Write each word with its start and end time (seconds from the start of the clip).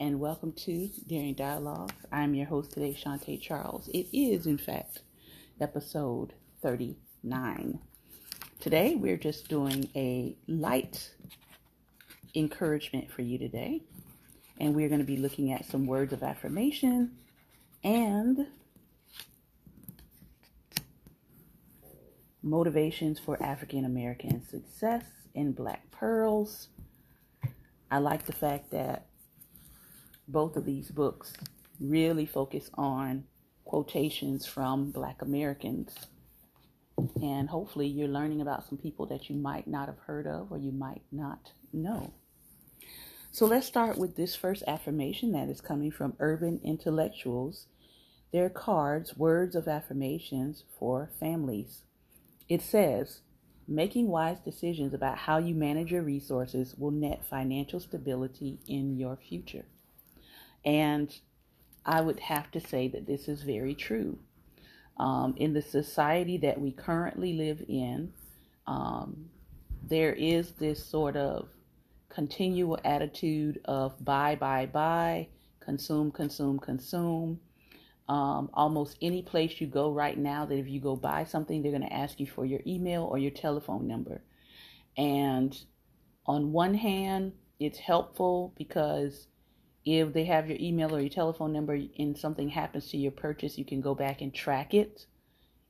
and 0.00 0.18
welcome 0.18 0.50
to 0.50 0.88
Daring 1.08 1.34
Dialogue. 1.34 1.92
I'm 2.10 2.34
your 2.34 2.46
host 2.46 2.72
today, 2.72 2.98
Shantae 2.98 3.38
Charles. 3.38 3.86
It 3.88 4.06
is, 4.14 4.46
in 4.46 4.56
fact, 4.56 5.00
episode 5.60 6.32
39. 6.62 7.78
Today, 8.60 8.94
we're 8.94 9.18
just 9.18 9.48
doing 9.48 9.90
a 9.94 10.34
light 10.48 11.10
encouragement 12.34 13.12
for 13.12 13.20
you 13.20 13.36
today, 13.36 13.82
and 14.58 14.74
we're 14.74 14.88
going 14.88 15.02
to 15.02 15.06
be 15.06 15.18
looking 15.18 15.52
at 15.52 15.66
some 15.66 15.84
words 15.84 16.14
of 16.14 16.22
affirmation 16.22 17.12
and 17.84 18.46
motivations 22.42 23.18
for 23.18 23.40
African 23.42 23.84
American 23.84 24.42
success 24.48 25.04
in 25.34 25.52
Black 25.52 25.90
Pearls. 25.90 26.68
I 27.90 27.98
like 27.98 28.24
the 28.24 28.32
fact 28.32 28.70
that 28.70 29.09
both 30.32 30.56
of 30.56 30.64
these 30.64 30.90
books 30.90 31.32
really 31.80 32.26
focus 32.26 32.70
on 32.74 33.24
quotations 33.64 34.46
from 34.46 34.90
Black 34.90 35.22
Americans. 35.22 35.94
And 37.22 37.48
hopefully, 37.48 37.86
you're 37.86 38.08
learning 38.08 38.40
about 38.40 38.68
some 38.68 38.76
people 38.78 39.06
that 39.06 39.30
you 39.30 39.36
might 39.36 39.66
not 39.66 39.86
have 39.88 39.98
heard 40.06 40.26
of 40.26 40.52
or 40.52 40.58
you 40.58 40.72
might 40.72 41.02
not 41.10 41.52
know. 41.72 42.12
So, 43.32 43.46
let's 43.46 43.66
start 43.66 43.96
with 43.96 44.16
this 44.16 44.36
first 44.36 44.62
affirmation 44.66 45.32
that 45.32 45.48
is 45.48 45.60
coming 45.60 45.90
from 45.90 46.16
Urban 46.18 46.60
Intellectuals. 46.62 47.66
Their 48.32 48.50
cards, 48.50 49.16
words 49.16 49.56
of 49.56 49.66
affirmations 49.66 50.64
for 50.78 51.10
families. 51.18 51.84
It 52.48 52.62
says, 52.62 53.22
Making 53.66 54.08
wise 54.08 54.40
decisions 54.40 54.92
about 54.92 55.16
how 55.16 55.38
you 55.38 55.54
manage 55.54 55.92
your 55.92 56.02
resources 56.02 56.74
will 56.76 56.90
net 56.90 57.24
financial 57.24 57.78
stability 57.78 58.58
in 58.66 58.98
your 58.98 59.16
future. 59.16 59.64
And 60.64 61.14
I 61.84 62.00
would 62.00 62.20
have 62.20 62.50
to 62.52 62.60
say 62.60 62.88
that 62.88 63.06
this 63.06 63.28
is 63.28 63.42
very 63.42 63.74
true. 63.74 64.18
Um, 64.98 65.34
in 65.38 65.54
the 65.54 65.62
society 65.62 66.36
that 66.38 66.60
we 66.60 66.72
currently 66.72 67.32
live 67.32 67.64
in, 67.68 68.12
um, 68.66 69.30
there 69.82 70.12
is 70.12 70.52
this 70.52 70.84
sort 70.84 71.16
of 71.16 71.48
continual 72.10 72.78
attitude 72.84 73.60
of 73.64 74.04
buy, 74.04 74.36
buy, 74.36 74.66
buy, 74.66 75.28
consume, 75.60 76.10
consume, 76.10 76.58
consume. 76.58 77.40
Um, 78.08 78.50
almost 78.52 78.98
any 79.00 79.22
place 79.22 79.60
you 79.60 79.68
go 79.68 79.92
right 79.92 80.18
now, 80.18 80.44
that 80.44 80.56
if 80.56 80.68
you 80.68 80.80
go 80.80 80.96
buy 80.96 81.24
something, 81.24 81.62
they're 81.62 81.70
going 81.70 81.88
to 81.88 81.92
ask 81.92 82.18
you 82.18 82.26
for 82.26 82.44
your 82.44 82.60
email 82.66 83.04
or 83.04 83.18
your 83.18 83.30
telephone 83.30 83.86
number. 83.86 84.22
And 84.96 85.56
on 86.26 86.52
one 86.52 86.74
hand, 86.74 87.32
it's 87.60 87.78
helpful 87.78 88.52
because 88.58 89.28
if 89.84 90.12
they 90.12 90.24
have 90.24 90.48
your 90.48 90.58
email 90.60 90.94
or 90.94 91.00
your 91.00 91.08
telephone 91.08 91.52
number 91.52 91.78
and 91.98 92.16
something 92.16 92.48
happens 92.48 92.90
to 92.90 92.98
your 92.98 93.12
purchase, 93.12 93.56
you 93.56 93.64
can 93.64 93.80
go 93.80 93.94
back 93.94 94.20
and 94.20 94.34
track 94.34 94.74
it, 94.74 95.06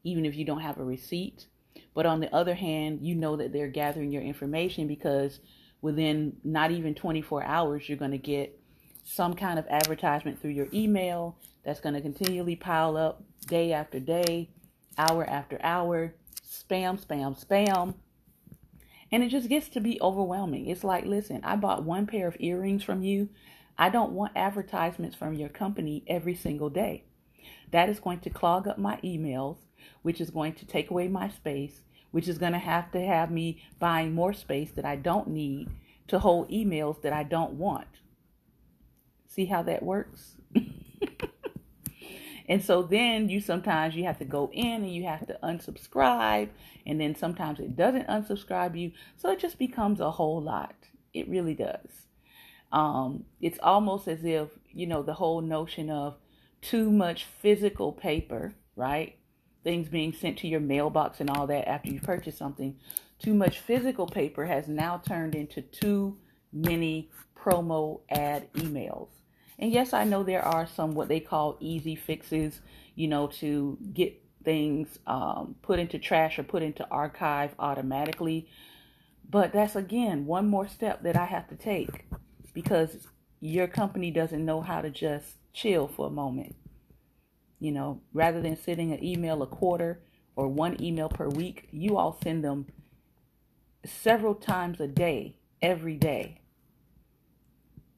even 0.03 0.25
if 0.27 0.35
you 0.35 0.45
don't 0.45 0.61
have 0.61 0.79
a 0.79 0.85
receipt. 0.85 1.47
But 1.95 2.07
on 2.07 2.21
the 2.21 2.35
other 2.35 2.55
hand, 2.55 3.01
you 3.03 3.15
know 3.15 3.37
that 3.37 3.53
they're 3.53 3.69
gathering 3.69 4.11
your 4.11 4.23
information 4.23 4.89
because 4.89 5.41
within 5.81 6.37
not 6.45 6.71
even 6.71 6.95
24 6.95 7.45
hours, 7.45 7.89
you're 7.89 7.99
going 7.99 8.11
to 8.11 8.19
get 8.19 8.59
some 9.05 9.35
kind 9.35 9.59
of 9.59 9.67
advertisement 9.69 10.41
through 10.41 10.51
your 10.51 10.69
email 10.73 11.37
that's 11.65 11.81
going 11.81 11.95
to 11.95 12.01
continually 12.01 12.57
pile 12.57 12.97
up 12.97 13.23
day 13.47 13.73
after 13.73 14.01
day, 14.01 14.51
hour 14.99 15.25
after 15.29 15.59
hour, 15.63 16.15
spam, 16.45 17.03
spam, 17.03 17.43
spam. 17.45 17.95
And 19.13 19.23
it 19.25 19.29
just 19.29 19.49
gets 19.49 19.69
to 19.71 19.81
be 19.81 20.01
overwhelming. 20.01 20.67
It's 20.67 20.85
like, 20.85 21.05
listen, 21.05 21.41
I 21.43 21.57
bought 21.57 21.85
one 21.85 22.07
pair 22.07 22.29
of 22.29 22.37
earrings 22.39 22.85
from 22.85 23.03
you 23.03 23.29
I 23.81 23.89
don't 23.89 24.13
want 24.13 24.33
advertisements 24.37 25.17
from 25.17 25.33
your 25.33 25.49
company 25.49 26.05
every 26.07 26.35
single 26.35 26.69
day. 26.69 27.05
That 27.71 27.89
is 27.89 27.99
going 27.99 28.21
to 28.21 28.29
clog 28.29 28.69
up 28.69 28.77
my 28.77 28.99
emails, 29.03 29.57
which 30.03 30.21
is 30.21 30.29
going 30.29 30.53
to 30.57 30.67
take 30.67 30.91
away 30.91 31.09
my 31.09 31.31
space, 31.31 31.81
which 32.11 32.29
is 32.29 32.37
going 32.37 32.53
to 32.53 32.59
have 32.59 32.93
to 32.93 33.01
have 33.01 33.31
me 33.31 33.63
buying 33.79 34.13
more 34.13 34.35
space 34.35 34.71
that 34.73 34.85
I 34.85 34.97
don't 34.97 35.29
need 35.29 35.71
to 36.09 36.19
hold 36.19 36.51
emails 36.51 37.01
that 37.01 37.15
I 37.15 37.23
don't 37.23 37.55
want. 37.55 37.87
See 39.27 39.47
how 39.47 39.63
that 39.63 39.83
works? 39.83 40.37
and 42.47 42.63
so 42.63 42.83
then 42.83 43.31
you 43.31 43.41
sometimes 43.41 43.97
you 43.97 44.05
have 44.05 44.19
to 44.19 44.27
go 44.27 44.51
in 44.53 44.83
and 44.83 44.95
you 44.95 45.05
have 45.05 45.27
to 45.27 45.39
unsubscribe 45.43 46.51
and 46.85 47.01
then 47.01 47.15
sometimes 47.15 47.59
it 47.59 47.77
doesn't 47.77 48.09
unsubscribe 48.09 48.79
you. 48.79 48.93
So 49.17 49.31
it 49.31 49.39
just 49.39 49.59
becomes 49.59 50.01
a 50.01 50.11
whole 50.11 50.43
lot. 50.43 50.75
It 51.15 51.31
really 51.31 51.55
does. 51.55 52.10
Um, 52.73 53.25
it's 53.41 53.59
almost 53.63 54.09
as 54.09 54.25
if, 54.25 54.49
you 54.73 54.87
know, 54.87 55.03
the 55.03 55.15
whole 55.15 55.41
notion 55.41 55.91
of 55.91 56.17
too 56.63 56.91
much 56.91 57.25
physical 57.25 57.93
paper, 57.93 58.55
right? 58.77 59.17
Things 59.65 59.89
being 59.89 60.13
sent 60.13 60.39
to 60.39 60.49
your 60.49 60.61
mailbox 60.61 61.21
and 61.21 61.31
all 61.31 61.47
that 61.49 61.69
after 61.69 61.91
you 61.91 62.01
purchase 62.01 62.37
something. 62.37 62.77
Too 63.19 63.35
much 63.35 63.59
physical 63.59 64.07
paper 64.07 64.47
has 64.47 64.69
now 64.69 64.99
turned 64.99 65.35
into 65.35 65.63
too 65.63 66.19
many 66.53 67.11
promo 67.37 68.01
ad 68.09 68.53
emails. 68.55 69.09
And 69.59 69.73
yes, 69.73 69.93
I 69.93 70.05
know 70.05 70.23
there 70.23 70.45
are 70.45 70.67
some 70.67 70.95
what 70.95 71.09
they 71.09 71.21
call 71.21 71.59
easy 71.61 71.95
fixes, 71.95 72.61
you 72.95 73.09
know, 73.09 73.27
to 73.41 73.77
get 73.93 74.23
things 74.43 74.99
um, 75.07 75.55
put 75.61 75.79
into 75.79 75.99
trash 75.99 76.39
or 76.39 76.45
put 76.45 76.63
into 76.63 76.89
archive 76.91 77.55
automatically. 77.59 78.49
But 79.29 79.53
that's 79.53 79.77
again 79.77 80.25
one 80.25 80.49
more 80.49 80.67
step 80.67 81.03
that 81.03 81.17
I 81.17 81.27
have 81.27 81.49
to 81.49 81.57
take 81.57 82.07
because 82.53 83.09
your 83.41 83.67
company 83.67 84.11
doesn't 84.11 84.45
know 84.45 84.61
how 84.61 84.81
to 84.81 84.91
just 84.91 85.37
chill 85.53 85.89
for 85.89 86.07
a 86.07 86.11
moment. 86.11 86.57
You 87.59 87.73
know, 87.73 88.01
rather 88.13 88.41
than 88.41 88.57
sending 88.57 88.93
an 88.93 89.05
email 89.05 89.43
a 89.43 89.47
quarter 89.47 90.01
or 90.37 90.49
one 90.49 90.83
email 90.83 91.09
per 91.09 91.29
week, 91.29 91.69
you 91.71 91.97
all 91.97 92.19
send 92.23 92.45
them 92.45 92.67
several 93.85 94.35
times 94.35 94.81
a 94.81 94.87
day, 94.87 95.37
every 95.61 95.97
day. 95.97 96.41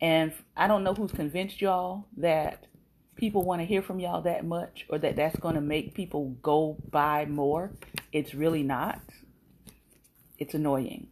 And 0.01 0.33
I 0.57 0.67
don't 0.67 0.83
know 0.83 0.95
who's 0.95 1.13
convinced 1.13 1.61
y'all 1.61 2.07
that 2.17 2.67
people 3.15 3.45
want 3.45 3.61
to 3.61 3.67
hear 3.67 3.83
from 3.83 4.01
y'all 4.01 4.23
that 4.23 4.45
much 4.45 4.85
or 4.89 4.99
that 4.99 5.15
that's 5.15 5.39
going 5.39 5.55
to 5.55 5.61
make 5.61 5.95
people 5.95 6.37
go 6.43 6.77
buy 6.91 7.25
more. 7.27 7.71
It's 8.13 8.35
really 8.35 8.65
not. 8.65 9.01
It's 10.39 10.55
annoying. 10.55 11.07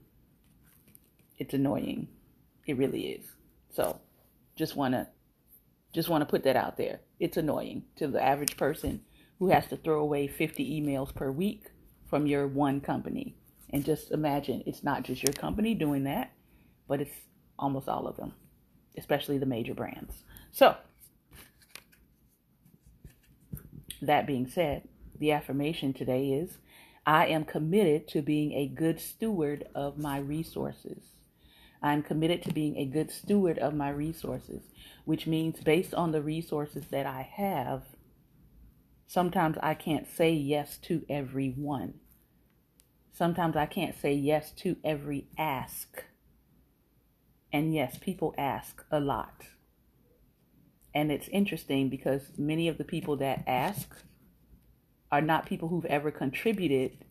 It's 1.38 1.54
annoying. 1.54 2.08
It 2.70 2.76
really 2.76 3.08
is. 3.08 3.26
So 3.74 4.00
just 4.54 4.76
want 4.76 4.94
to 4.94 5.08
just 5.92 6.08
want 6.08 6.22
to 6.22 6.26
put 6.26 6.44
that 6.44 6.54
out 6.54 6.76
there. 6.76 7.00
It's 7.18 7.36
annoying 7.36 7.82
to 7.96 8.06
the 8.06 8.22
average 8.22 8.56
person 8.56 9.00
who 9.40 9.50
has 9.50 9.66
to 9.66 9.76
throw 9.76 9.98
away 9.98 10.28
50 10.28 10.80
emails 10.80 11.12
per 11.12 11.32
week 11.32 11.64
from 12.08 12.28
your 12.28 12.46
one 12.46 12.80
company. 12.80 13.34
And 13.70 13.84
just 13.84 14.12
imagine 14.12 14.62
it's 14.66 14.84
not 14.84 15.02
just 15.02 15.24
your 15.24 15.32
company 15.32 15.74
doing 15.74 16.04
that, 16.04 16.30
but 16.86 17.00
it's 17.00 17.16
almost 17.58 17.88
all 17.88 18.06
of 18.06 18.16
them, 18.16 18.34
especially 18.96 19.38
the 19.38 19.46
major 19.46 19.74
brands. 19.74 20.22
So, 20.52 20.76
that 24.00 24.28
being 24.28 24.48
said, 24.48 24.86
the 25.18 25.32
affirmation 25.32 25.92
today 25.92 26.28
is 26.28 26.58
I 27.04 27.26
am 27.26 27.44
committed 27.44 28.06
to 28.08 28.22
being 28.22 28.52
a 28.52 28.68
good 28.68 29.00
steward 29.00 29.66
of 29.74 29.98
my 29.98 30.18
resources. 30.18 31.02
I'm 31.82 32.02
committed 32.02 32.42
to 32.42 32.52
being 32.52 32.76
a 32.76 32.84
good 32.84 33.10
steward 33.10 33.58
of 33.58 33.74
my 33.74 33.88
resources, 33.90 34.62
which 35.04 35.26
means 35.26 35.60
based 35.60 35.94
on 35.94 36.12
the 36.12 36.20
resources 36.20 36.86
that 36.90 37.06
I 37.06 37.22
have, 37.22 37.84
sometimes 39.06 39.56
I 39.62 39.74
can't 39.74 40.06
say 40.06 40.32
yes 40.32 40.76
to 40.82 41.04
every 41.08 41.50
one. 41.50 41.94
Sometimes 43.12 43.56
I 43.56 43.66
can't 43.66 43.98
say 43.98 44.12
yes 44.12 44.52
to 44.58 44.76
every 44.84 45.28
ask. 45.38 46.04
And 47.52 47.74
yes, 47.74 47.98
people 47.98 48.34
ask 48.36 48.84
a 48.90 49.00
lot. 49.00 49.46
And 50.94 51.10
it's 51.10 51.28
interesting 51.28 51.88
because 51.88 52.32
many 52.36 52.68
of 52.68 52.76
the 52.78 52.84
people 52.84 53.16
that 53.16 53.44
ask 53.46 53.96
are 55.10 55.20
not 55.22 55.46
people 55.46 55.68
who've 55.68 55.84
ever 55.86 56.10
contributed 56.10 57.04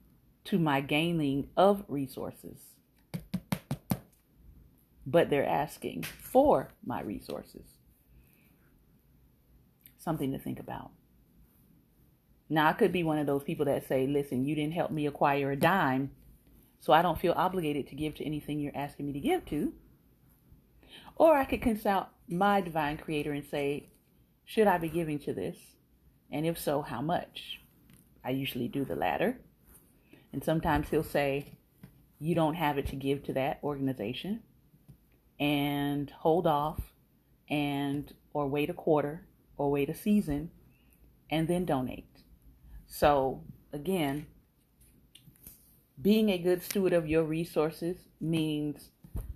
to 0.46 0.60
my 0.60 0.80
gaining 0.80 1.50
of 1.58 1.84
resources 1.88 2.58
but 5.10 5.30
they're 5.30 5.48
asking 5.48 6.04
for 6.04 6.70
my 6.86 7.02
resources. 7.02 7.66
Something 9.98 10.32
to 10.34 10.40
think 10.40 10.60
about. 10.60 10.92
Now, 12.48 12.68
I 12.68 12.74
could 12.74 12.92
be 12.92 13.04
one 13.04 13.18
of 13.18 13.26
those 13.26 13.44
people 13.44 13.66
that 13.66 13.88
say, 13.88 14.06
listen, 14.06 14.46
you 14.46 14.56
didn't 14.56 14.74
help 14.74 14.92
me 14.92 15.08
acquire 15.08 15.52
a 15.52 15.56
dime, 15.56 16.12
so 16.80 16.94
I 16.94 17.02
don't 17.02 17.20
feel 17.20 17.34
obligated 17.36 17.88
to 17.88 17.96
give 17.96 18.16
to 18.16 18.26
anything 18.26 18.60
you're 18.60 18.72
asking 18.76 19.08
me 19.08 19.14
to 19.14 19.20
give 19.20 19.46
to. 19.48 19.74
Or 21.16 21.36
I 21.36 21.46
could 21.46 21.62
consult 21.62 22.08
my 22.28 22.62
divine 22.62 22.98
creator 22.98 23.34
and 23.34 23.46
say, 23.46 23.90
should 24.46 24.68
I 24.68 24.78
be 24.78 24.90
giving 24.90 25.20
to 25.20 25.34
this? 25.34 25.58
And 26.32 26.46
if 26.46 26.58
so, 26.58 26.82
how 26.84 27.02
much? 27.02 27.62
I 28.24 28.30
usually 28.30 28.68
do 28.68 28.86
the 28.86 28.96
latter. 28.96 29.40
And 30.32 30.44
sometimes 30.44 30.90
he'll 30.90 31.04
say, 31.04 31.58
you 32.20 32.36
don't 32.36 32.56
have 32.56 32.78
it 32.78 32.88
to 32.88 32.96
give 32.96 33.24
to 33.24 33.34
that 33.34 33.60
organization 33.64 34.42
and 35.40 36.10
hold 36.12 36.48
off 36.48 36.82
and 37.50 38.14
or 38.34 38.48
wait 38.48 38.70
a 38.70 38.74
quarter 38.74 39.26
or 39.58 39.72
wait 39.72 39.90
a 39.90 39.96
season 39.96 40.52
and 41.30 41.48
then 41.48 41.66
donate. 41.66 42.24
So 42.88 43.44
again, 43.74 44.28
being 46.02 46.30
a 46.30 46.38
good 46.38 46.64
steward 46.64 46.94
of 46.94 47.08
your 47.08 47.24
resources 47.24 47.98
means 48.22 48.92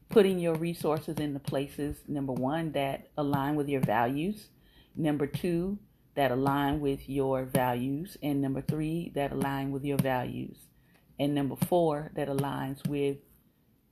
putting 0.10 0.40
your 0.40 0.56
resources 0.56 1.18
in 1.18 1.34
the 1.34 1.40
places, 1.40 1.98
number 2.08 2.34
one, 2.34 2.72
that 2.74 3.10
align 3.18 3.56
with 3.56 3.68
your 3.68 3.82
values, 3.82 4.50
number 4.96 5.26
two, 5.26 5.78
that 6.16 6.32
align 6.32 6.80
with 6.80 7.10
your 7.10 7.46
values, 7.46 8.16
and 8.22 8.40
number 8.40 8.62
three, 8.62 9.12
that 9.16 9.32
align 9.32 9.72
with 9.72 9.84
your 9.84 9.98
values, 9.98 10.58
and 11.20 11.34
number 11.34 11.56
four, 11.56 12.12
that 12.16 12.28
aligns 12.28 12.88
with 12.88 13.18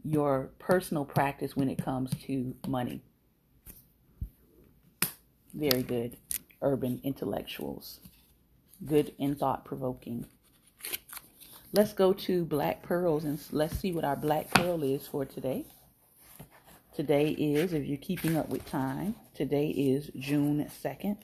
your 0.04 0.50
personal 0.60 1.06
practice 1.06 1.56
when 1.56 1.70
it 1.70 1.84
comes 1.84 2.12
to 2.26 2.56
money. 2.68 3.02
Very 5.54 5.84
good, 5.84 6.18
urban 6.62 7.02
intellectuals. 7.04 8.00
Good 8.86 9.14
and 9.20 9.38
thought 9.38 9.66
provoking. 9.66 10.26
Let's 11.74 11.94
go 11.94 12.14
to 12.14 12.44
Black 12.46 12.82
Pearls 12.82 13.24
and 13.24 13.40
let's 13.52 13.78
see 13.78 13.92
what 13.92 14.04
our 14.04 14.16
Black 14.16 14.50
Pearl 14.52 14.84
is 14.84 15.08
for 15.08 15.24
today. 15.26 15.66
Today 16.96 17.30
is, 17.30 17.72
if 17.72 17.86
you're 17.86 17.98
keeping 17.98 18.36
up 18.36 18.50
with 18.50 18.66
time, 18.66 19.16
today 19.34 19.70
is 19.70 20.12
June 20.18 20.70
2nd. 20.84 21.18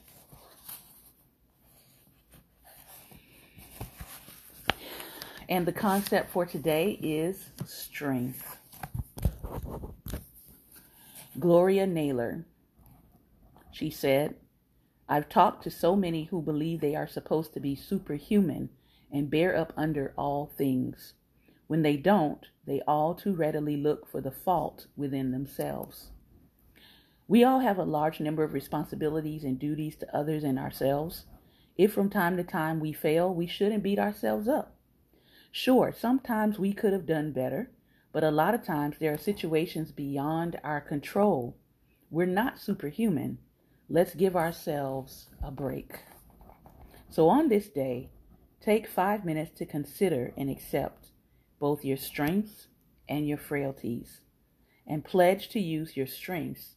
And 5.49 5.65
the 5.65 5.73
concept 5.73 6.31
for 6.31 6.45
today 6.45 6.97
is 7.01 7.49
strength. 7.65 8.56
Gloria 11.39 11.85
Naylor. 11.85 12.45
She 13.71 13.89
said, 13.89 14.35
I've 15.07 15.29
talked 15.29 15.63
to 15.63 15.71
so 15.71 15.95
many 15.95 16.25
who 16.25 16.41
believe 16.41 16.81
they 16.81 16.95
are 16.95 17.07
supposed 17.07 17.53
to 17.53 17.59
be 17.59 17.75
superhuman 17.75 18.69
and 19.11 19.29
bear 19.29 19.55
up 19.55 19.71
under 19.77 20.13
all 20.17 20.51
things. 20.57 21.13
When 21.67 21.81
they 21.81 21.95
don't, 21.95 22.45
they 22.65 22.81
all 22.87 23.13
too 23.13 23.33
readily 23.33 23.77
look 23.77 24.09
for 24.09 24.19
the 24.19 24.31
fault 24.31 24.87
within 24.95 25.31
themselves. 25.31 26.11
We 27.27 27.43
all 27.43 27.59
have 27.59 27.77
a 27.77 27.83
large 27.83 28.19
number 28.19 28.43
of 28.43 28.53
responsibilities 28.53 29.43
and 29.43 29.59
duties 29.59 29.95
to 29.97 30.15
others 30.15 30.43
and 30.43 30.57
ourselves. 30.57 31.25
If 31.77 31.93
from 31.93 32.09
time 32.09 32.37
to 32.37 32.43
time 32.43 32.79
we 32.79 32.93
fail, 32.93 33.33
we 33.33 33.47
shouldn't 33.47 33.83
beat 33.83 33.99
ourselves 33.99 34.47
up. 34.47 34.75
Sure, 35.51 35.93
sometimes 35.95 36.57
we 36.57 36.73
could 36.73 36.93
have 36.93 37.05
done 37.05 37.31
better, 37.31 37.69
but 38.11 38.23
a 38.23 38.31
lot 38.31 38.53
of 38.53 38.65
times 38.65 38.95
there 38.99 39.13
are 39.13 39.17
situations 39.17 39.91
beyond 39.91 40.59
our 40.63 40.81
control. 40.81 41.55
We're 42.09 42.25
not 42.25 42.59
superhuman. 42.59 43.37
Let's 43.89 44.15
give 44.15 44.35
ourselves 44.35 45.27
a 45.43 45.51
break. 45.51 45.99
So 47.09 47.29
on 47.29 47.49
this 47.49 47.67
day, 47.67 48.09
take 48.61 48.87
five 48.87 49.23
minutes 49.23 49.57
to 49.59 49.65
consider 49.65 50.33
and 50.37 50.49
accept 50.49 51.07
both 51.59 51.85
your 51.85 51.97
strengths 51.97 52.67
and 53.09 53.27
your 53.27 53.37
frailties, 53.37 54.21
and 54.85 55.03
pledge 55.03 55.49
to 55.49 55.59
use 55.59 55.95
your 55.95 56.07
strengths 56.07 56.75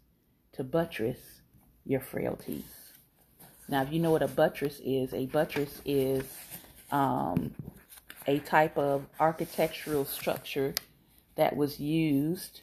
to 0.53 0.65
buttress 0.65 1.41
your 1.85 2.01
frailties. 2.01 2.93
Now, 3.69 3.83
if 3.83 3.93
you 3.93 4.01
know 4.01 4.11
what 4.11 4.23
a 4.23 4.29
buttress 4.29 4.81
is, 4.85 5.13
a 5.15 5.27
buttress 5.27 5.81
is 5.85 6.25
um, 6.91 7.55
a 8.27 8.39
type 8.41 8.77
of 8.77 9.07
architectural 9.19 10.05
structure 10.05 10.75
that 11.41 11.57
was 11.57 11.81
used 11.81 12.61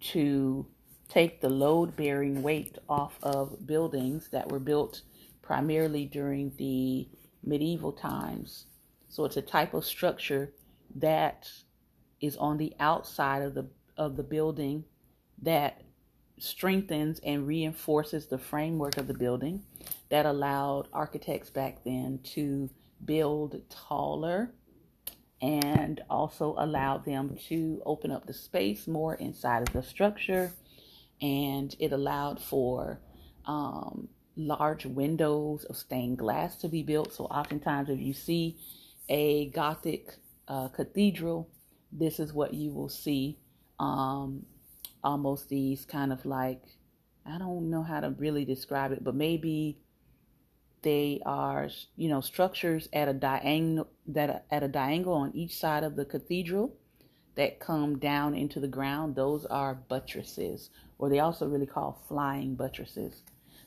to 0.00 0.66
take 1.08 1.40
the 1.40 1.48
load 1.48 1.94
bearing 1.94 2.42
weight 2.42 2.76
off 2.88 3.16
of 3.22 3.64
buildings 3.64 4.28
that 4.32 4.50
were 4.50 4.58
built 4.58 5.02
primarily 5.42 6.06
during 6.06 6.52
the 6.56 7.08
medieval 7.44 7.92
times. 7.92 8.66
So 9.06 9.24
it's 9.24 9.36
a 9.36 9.42
type 9.42 9.74
of 9.74 9.84
structure 9.84 10.52
that 10.96 11.48
is 12.20 12.36
on 12.36 12.56
the 12.56 12.74
outside 12.80 13.42
of 13.42 13.54
the 13.54 13.68
of 13.96 14.16
the 14.16 14.24
building 14.24 14.82
that 15.42 15.82
strengthens 16.36 17.20
and 17.20 17.46
reinforces 17.46 18.26
the 18.26 18.38
framework 18.38 18.96
of 18.96 19.06
the 19.06 19.14
building 19.14 19.62
that 20.08 20.26
allowed 20.26 20.88
architects 20.92 21.48
back 21.48 21.84
then 21.84 22.18
to 22.24 22.68
build 23.04 23.62
taller 23.70 24.50
and 25.42 26.00
also 26.08 26.54
allowed 26.58 27.04
them 27.04 27.36
to 27.48 27.82
open 27.84 28.10
up 28.10 28.26
the 28.26 28.32
space 28.32 28.86
more 28.86 29.14
inside 29.14 29.66
of 29.66 29.72
the 29.72 29.82
structure. 29.82 30.52
And 31.20 31.74
it 31.78 31.92
allowed 31.92 32.40
for 32.40 33.00
um, 33.46 34.08
large 34.36 34.84
windows 34.86 35.64
of 35.64 35.76
stained 35.76 36.18
glass 36.18 36.56
to 36.56 36.68
be 36.68 36.82
built. 36.82 37.12
So, 37.12 37.24
oftentimes, 37.24 37.88
if 37.88 38.00
you 38.00 38.12
see 38.12 38.56
a 39.08 39.48
Gothic 39.50 40.14
uh, 40.48 40.68
cathedral, 40.68 41.48
this 41.92 42.20
is 42.20 42.32
what 42.32 42.54
you 42.54 42.70
will 42.70 42.88
see. 42.88 43.38
Um, 43.78 44.44
almost 45.02 45.48
these 45.48 45.84
kind 45.84 46.12
of 46.12 46.24
like, 46.26 46.62
I 47.24 47.38
don't 47.38 47.70
know 47.70 47.82
how 47.82 48.00
to 48.00 48.10
really 48.10 48.44
describe 48.44 48.92
it, 48.92 49.02
but 49.02 49.14
maybe 49.14 49.78
they 50.82 51.20
are, 51.24 51.68
you 51.96 52.08
know, 52.08 52.20
structures 52.20 52.88
at 52.92 53.08
a 53.08 53.12
diagonal 53.12 53.88
that 54.08 54.46
at 54.50 54.62
a 54.62 54.68
diagonal 54.68 55.14
on 55.14 55.34
each 55.34 55.56
side 55.56 55.84
of 55.84 55.96
the 55.96 56.04
cathedral 56.04 56.74
that 57.34 57.60
come 57.60 57.98
down 57.98 58.34
into 58.34 58.60
the 58.60 58.68
ground. 58.68 59.14
Those 59.14 59.44
are 59.46 59.74
buttresses, 59.74 60.70
or 60.98 61.08
they 61.08 61.20
also 61.20 61.46
really 61.46 61.66
call 61.66 62.02
flying 62.08 62.54
buttresses. 62.54 63.22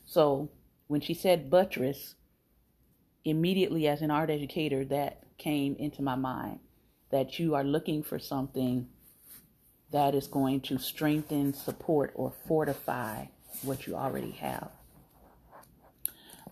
So 0.06 0.50
when 0.88 1.02
she 1.02 1.14
said 1.14 1.50
buttress, 1.50 2.16
immediately 3.24 3.88
as 3.88 4.02
an 4.02 4.12
art 4.12 4.30
educator, 4.30 4.84
that 4.86 5.24
came 5.38 5.76
into 5.76 6.02
my 6.02 6.16
mind 6.16 6.60
that 7.12 7.40
you 7.40 7.56
are 7.56 7.64
looking 7.64 8.04
for 8.04 8.20
something 8.20 8.88
that 9.92 10.14
is 10.14 10.28
going 10.28 10.62
to 10.62 10.78
strengthen, 10.78 11.54
support, 11.54 12.12
or 12.16 12.34
fortify 12.48 13.26
what 13.64 13.88
you 13.88 13.96
already 13.96 14.32
have. 14.32 14.70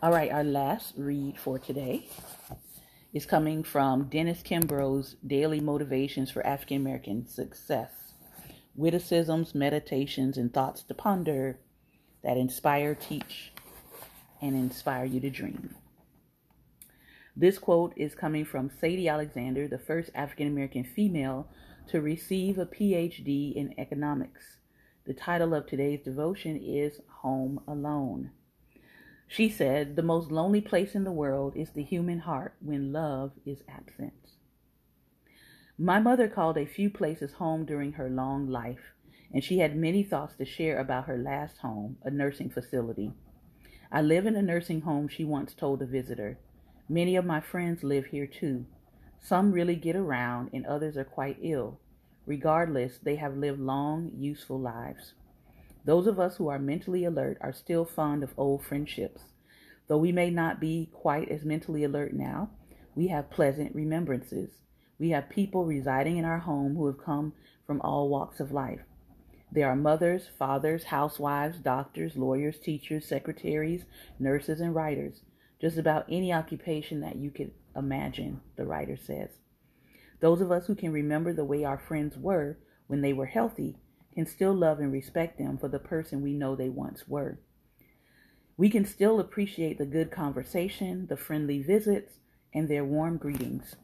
All 0.02 0.12
right, 0.12 0.32
our 0.32 0.44
last 0.44 0.94
read 0.98 1.38
for 1.38 1.58
today 1.58 2.08
is 3.14 3.26
coming 3.26 3.64
from 3.64 4.10
Dennis 4.10 4.42
Kimbro's 4.44 5.16
Daily 5.26 5.60
Motivations 5.60 6.30
for 6.30 6.46
African 6.46 6.78
American 6.78 7.28
Success 7.28 8.14
Witticisms, 8.76 9.56
Meditations, 9.56 10.38
and 10.38 10.54
Thoughts 10.54 10.84
to 10.84 10.94
Ponder 10.94 11.60
that 12.24 12.38
inspire, 12.38 12.94
teach, 12.94 13.52
and 14.42 14.56
inspire 14.56 15.06
you 15.06 15.20
to 15.20 15.30
dream. 15.30 15.74
This 17.36 17.58
quote 17.58 17.94
is 17.96 18.14
coming 18.14 18.46
from 18.46 18.70
Sadie 18.70 19.08
Alexander, 19.08 19.68
the 19.68 19.80
first 19.80 20.10
African 20.14 20.48
American 20.48 20.84
female 20.84 21.48
to 21.88 22.02
receive 22.02 22.58
a 22.58 22.66
PhD 22.66 23.56
in 23.56 23.74
economics. 23.78 24.58
The 25.06 25.14
title 25.14 25.54
of 25.54 25.66
today's 25.66 26.02
devotion 26.04 26.58
is 26.58 27.00
Home 27.22 27.62
Alone. 27.68 28.32
She 29.28 29.50
said, 29.50 29.96
The 29.96 30.04
most 30.04 30.32
lonely 30.32 30.62
place 30.62 30.96
in 30.96 31.04
the 31.04 31.12
world 31.12 31.56
is 31.56 31.72
the 31.72 31.84
human 31.84 32.20
heart 32.20 32.56
when 32.62 32.94
love 32.94 33.34
is 33.46 33.64
absent. 33.68 34.32
My 35.78 36.00
mother 36.00 36.28
called 36.28 36.58
a 36.58 36.66
few 36.66 36.90
places 36.90 37.34
home 37.34 37.66
during 37.66 37.94
her 37.94 38.10
long 38.10 38.48
life, 38.48 38.94
and 39.34 39.44
she 39.44 39.60
had 39.60 39.76
many 39.76 40.02
thoughts 40.02 40.36
to 40.38 40.46
share 40.46 40.80
about 40.80 41.06
her 41.06 41.18
last 41.18 41.58
home, 41.58 41.98
a 42.04 42.10
nursing 42.10 42.50
facility. 42.50 43.14
I 43.92 44.02
live 44.02 44.26
in 44.26 44.36
a 44.36 44.42
nursing 44.42 44.82
home, 44.82 45.08
she 45.08 45.24
once 45.24 45.54
told 45.54 45.82
a 45.82 45.86
visitor. 45.86 46.40
Many 46.90 47.16
of 47.16 47.26
my 47.26 47.42
friends 47.42 47.84
live 47.84 48.08
here 48.08 48.28
too. 48.28 48.66
Some 49.20 49.52
really 49.52 49.76
get 49.76 49.96
around, 49.96 50.50
and 50.54 50.66
others 50.66 50.96
are 50.98 51.04
quite 51.04 51.38
ill. 51.42 51.80
Regardless, 52.26 52.98
they 52.98 53.18
have 53.18 53.36
lived 53.36 53.60
long, 53.60 54.12
useful 54.16 54.60
lives. 54.60 55.14
Those 55.88 56.06
of 56.06 56.20
us 56.20 56.36
who 56.36 56.50
are 56.50 56.60
mentally 56.60 57.06
alert 57.06 57.38
are 57.40 57.54
still 57.54 57.86
fond 57.86 58.22
of 58.22 58.34
old 58.36 58.62
friendships. 58.62 59.22
Though 59.88 59.98
we 59.98 60.12
may 60.12 60.30
not 60.30 60.60
be 60.60 60.90
quite 60.92 61.30
as 61.30 61.46
mentally 61.46 61.86
alert 61.86 62.12
now, 62.12 62.50
we 62.94 63.08
have 63.08 63.30
pleasant 63.30 63.74
remembrances. 63.74 64.50
We 65.00 65.12
have 65.12 65.30
people 65.30 65.64
residing 65.64 66.18
in 66.18 66.26
our 66.26 66.40
home 66.40 66.76
who 66.76 66.88
have 66.88 66.98
come 66.98 67.32
from 67.66 67.80
all 67.80 68.10
walks 68.10 68.42
of 68.42 68.52
life. 68.52 68.82
There 69.50 69.70
are 69.70 69.78
mothers, 69.78 70.28
fathers, 70.38 70.84
housewives, 70.84 71.60
doctors, 71.60 72.18
lawyers, 72.18 72.60
teachers, 72.60 73.06
secretaries, 73.06 73.86
nurses, 74.20 74.60
and 74.60 74.76
writers. 74.76 75.22
Just 75.62 75.78
about 75.78 76.06
any 76.10 76.34
occupation 76.34 77.00
that 77.00 77.16
you 77.16 77.32
could 77.32 77.52
imagine, 77.78 78.42
the 78.58 78.66
writer 78.66 78.98
says. 78.98 79.30
Those 80.20 80.42
of 80.42 80.52
us 80.52 80.68
who 80.68 80.76
can 80.76 80.92
remember 80.92 81.32
the 81.32 81.46
way 81.46 81.64
our 81.64 81.80
friends 81.80 82.18
were 82.18 82.58
when 82.88 83.00
they 83.00 83.14
were 83.14 83.28
healthy 83.28 83.78
can 84.18 84.26
still 84.26 84.56
love 84.56 84.80
and 84.80 84.92
respect 84.92 85.38
them 85.38 85.60
for 85.60 85.68
the 85.68 85.78
person 85.78 86.24
we 86.24 86.34
know 86.34 86.56
they 86.56 86.70
once 86.70 87.08
were. 87.08 87.38
We 88.58 88.68
can 88.68 88.84
still 88.84 89.20
appreciate 89.20 89.78
the 89.78 89.86
good 89.86 90.10
conversation, 90.10 91.06
the 91.06 91.16
friendly 91.16 91.62
visits, 91.62 92.16
and 92.52 92.68
their 92.68 92.84
warm 92.84 93.18
greetings. 93.18 93.76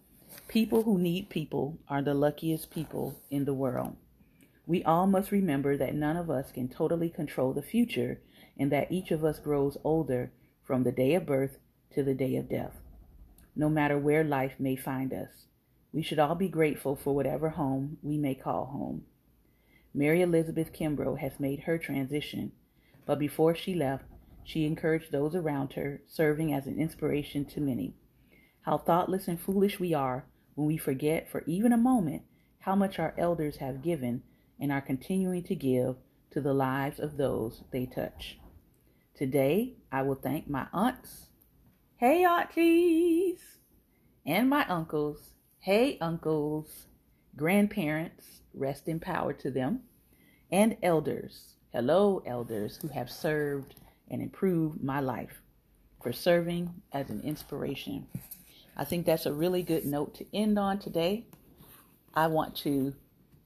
People 0.48 0.82
who 0.82 0.98
need 0.98 1.30
people 1.30 1.78
are 1.88 2.02
the 2.02 2.16
luckiest 2.16 2.72
people 2.72 3.22
in 3.30 3.46
the 3.46 3.54
world. 3.54 3.96
We 4.66 4.84
all 4.84 5.06
must 5.06 5.32
remember 5.32 5.78
that 5.78 5.94
none 5.94 6.18
of 6.18 6.32
us 6.32 6.52
can 6.52 6.68
totally 6.68 7.12
control 7.12 7.54
the 7.54 7.62
future, 7.62 8.20
and 8.58 8.72
that 8.72 8.92
each 8.92 9.12
of 9.12 9.24
us 9.24 9.38
grows 9.38 9.78
older 9.84 10.32
from 10.64 10.82
the 10.82 10.92
day 10.92 11.14
of 11.14 11.28
birth 11.28 11.60
to 11.94 12.02
the 12.02 12.16
day 12.16 12.38
of 12.38 12.50
death, 12.50 12.74
no 13.56 13.70
matter 13.70 14.00
where 14.00 14.24
life 14.24 14.54
may 14.58 14.76
find 14.76 15.14
us. 15.14 15.46
We 15.92 16.02
should 16.02 16.18
all 16.18 16.34
be 16.34 16.50
grateful 16.50 16.96
for 16.96 17.14
whatever 17.14 17.50
home 17.50 18.00
we 18.02 18.18
may 18.18 18.34
call 18.34 18.66
home. 18.66 19.04
Mary 19.94 20.22
Elizabeth 20.22 20.74
Kimbro 20.74 21.20
has 21.20 21.40
made 21.40 21.62
her 21.62 21.78
transition, 21.78 22.52
but 23.06 23.20
before 23.20 23.54
she 23.54 23.76
left, 23.76 24.06
she 24.44 24.66
encouraged 24.66 25.12
those 25.12 25.36
around 25.36 25.74
her, 25.74 26.02
serving 26.08 26.54
as 26.54 26.66
an 26.66 26.80
inspiration 26.80 27.46
to 27.46 27.62
many. 27.62 27.94
How 28.62 28.78
thoughtless 28.78 29.28
and 29.28 29.40
foolish 29.40 29.80
we 29.80 29.94
are 29.94 30.26
when 30.56 30.68
we 30.68 30.78
forget 30.78 31.30
for 31.30 31.44
even 31.46 31.72
a 31.72 31.78
moment 31.78 32.24
how 32.60 32.76
much 32.76 32.98
our 32.98 33.14
elders 33.18 33.58
have 33.58 33.84
given 33.84 34.24
and 34.60 34.72
are 34.72 34.82
continuing 34.82 35.44
to 35.44 35.56
give 35.56 35.96
to 36.32 36.42
the 36.42 36.54
lives 36.54 37.00
of 37.00 37.18
those 37.18 37.64
they 37.72 37.86
touch. 37.86 38.40
Today, 39.16 39.74
I 39.92 40.02
will 40.02 40.16
thank 40.16 40.50
my 40.50 40.68
aunts, 40.74 41.28
hey 41.98 42.26
aunties, 42.26 43.60
and 44.26 44.50
my 44.50 44.66
uncles, 44.68 45.34
hey 45.60 45.98
uncles, 46.00 46.88
grandparents, 47.36 48.43
rest 48.54 48.88
in 48.88 49.00
power 49.00 49.34
to 49.34 49.52
them, 49.52 49.82
and 50.52 50.78
elders, 50.84 51.56
hello 51.72 52.22
elders 52.26 52.78
who 52.82 52.88
have 52.90 53.10
served 53.10 53.76
and 54.10 54.22
improved 54.22 54.84
my 54.84 55.00
life 55.00 55.42
for 56.02 56.14
serving 56.14 56.70
as 56.92 57.10
an 57.10 57.22
inspiration. 57.22 58.06
I 58.76 58.84
think 58.86 59.06
that's 59.06 59.26
a 59.26 59.34
really 59.34 59.64
good 59.64 59.86
note 59.86 60.16
to 60.16 60.26
end 60.36 60.60
on 60.60 60.80
today. 60.80 61.26
I 62.14 62.28
want 62.28 62.56
to 62.58 62.94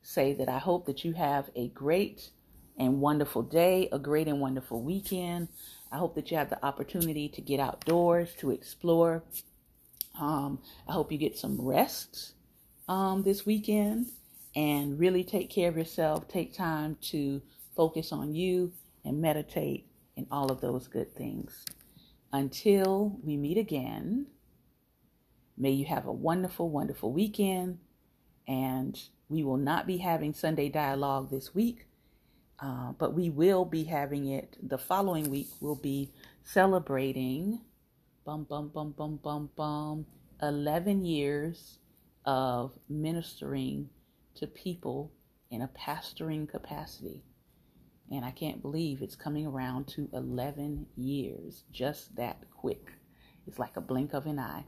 say 0.02 0.34
that 0.34 0.50
I 0.50 0.58
hope 0.58 0.86
that 0.88 1.06
you 1.06 1.14
have 1.14 1.50
a 1.56 1.68
great 1.70 2.32
and 2.78 3.02
wonderful 3.02 3.42
day, 3.42 3.90
a 3.92 4.00
great 4.00 4.28
and 4.28 4.40
wonderful 4.40 4.82
weekend. 4.82 5.48
I 5.92 5.98
hope 5.98 6.16
that 6.16 6.32
you 6.32 6.38
have 6.38 6.50
the 6.50 6.64
opportunity 6.66 7.30
to 7.30 7.42
get 7.42 7.60
outdoors, 7.60 8.34
to 8.40 8.52
explore. 8.52 9.24
Um, 10.20 10.60
I 10.88 10.94
hope 10.94 11.12
you 11.12 11.18
get 11.18 11.38
some 11.38 11.62
rest 11.62 12.34
um, 12.88 13.24
this 13.24 13.46
weekend 13.46 14.08
and 14.58 14.98
really 15.00 15.24
take 15.24 15.52
care 15.52 15.70
of 15.70 15.78
yourself. 15.78 16.28
Take 16.28 16.52
time 16.52 16.98
to 17.04 17.44
focus 17.76 18.12
on 18.12 18.34
you 18.34 18.74
and 19.06 19.22
meditate 19.22 19.86
and 20.18 20.26
all 20.32 20.52
of 20.52 20.62
those 20.62 20.88
good 20.88 21.14
things. 21.16 21.64
Until 22.34 23.20
we 23.24 23.38
meet 23.38 23.60
again, 23.60 24.26
may 25.56 25.70
you 25.70 25.86
have 25.86 26.08
a 26.08 26.12
wonderful, 26.12 26.70
wonderful 26.70 27.14
weekend 27.14 27.78
and 28.48 29.00
we 29.30 29.44
will 29.44 29.58
not 29.58 29.86
be 29.86 29.98
having 29.98 30.34
Sunday 30.34 30.70
dialogue 30.70 31.30
this 31.30 31.54
week, 31.54 31.86
uh, 32.60 32.94
but 32.94 33.14
we 33.14 33.30
will 33.30 33.64
be 33.64 33.84
having 33.84 34.26
it 34.26 34.58
the 34.64 34.80
following 34.80 35.30
week. 35.30 35.50
We'll 35.62 35.76
be 35.76 36.12
celebrating 36.44 37.62
bum 38.26 38.46
bum 38.46 38.70
bum 38.70 38.96
bum 38.98 39.20
bum 39.22 39.52
bum 39.56 40.08
11 40.42 41.06
years 41.06 41.78
of 42.26 42.72
ministering 42.90 43.90
to 44.38 44.48
people 44.48 45.12
in 45.52 45.62
a 45.62 45.70
pastoring 45.70 46.48
capacity. 46.48 47.24
And 48.12 48.24
I 48.24 48.32
can't 48.32 48.62
believe 48.62 49.02
it's 49.02 49.16
coming 49.16 49.46
around 49.46 49.88
to 49.90 50.10
11 50.14 50.86
years, 50.96 51.64
just 51.72 52.16
that 52.16 52.38
quick. 52.52 52.94
It's 53.46 53.60
like 53.60 53.76
a 53.76 53.82
blink 53.82 54.14
of 54.14 54.26
an 54.26 54.40
eye. 54.40 54.66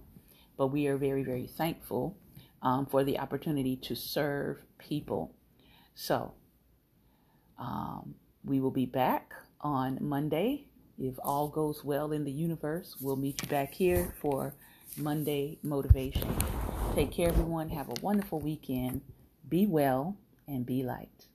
But 0.57 0.67
we 0.67 0.88
are 0.88 0.97
very, 0.97 1.23
very 1.23 1.47
thankful 1.47 2.17
um, 2.61 2.85
for 2.85 3.03
the 3.03 3.19
opportunity 3.19 3.77
to 3.77 3.95
serve 3.95 4.57
people. 4.77 5.33
So, 5.95 6.33
um, 7.57 8.15
we 8.43 8.59
will 8.59 8.71
be 8.71 8.85
back 8.85 9.33
on 9.61 9.97
Monday. 10.01 10.65
If 10.97 11.15
all 11.23 11.47
goes 11.47 11.83
well 11.83 12.11
in 12.11 12.25
the 12.25 12.31
universe, 12.31 12.97
we'll 12.99 13.15
meet 13.15 13.41
you 13.41 13.47
back 13.47 13.73
here 13.73 14.13
for 14.21 14.53
Monday 14.97 15.59
Motivation. 15.63 16.35
Take 16.95 17.11
care, 17.11 17.29
everyone. 17.29 17.69
Have 17.69 17.89
a 17.89 18.01
wonderful 18.01 18.39
weekend. 18.39 19.01
Be 19.49 19.65
well 19.65 20.15
and 20.47 20.63
be 20.65 20.83
light. 20.83 21.27